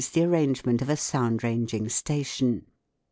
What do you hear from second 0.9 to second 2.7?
sound ranging station.